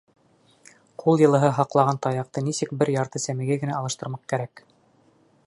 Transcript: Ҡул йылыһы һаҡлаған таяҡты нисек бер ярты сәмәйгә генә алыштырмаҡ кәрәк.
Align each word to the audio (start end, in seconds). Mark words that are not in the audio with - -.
Ҡул 1.03 1.21
йылыһы 1.25 1.51
һаҡлаған 1.57 2.01
таяҡты 2.07 2.43
нисек 2.49 2.75
бер 2.81 2.93
ярты 2.95 3.23
сәмәйгә 3.27 3.59
генә 3.67 3.79
алыштырмаҡ 3.83 4.27
кәрәк. 4.35 4.67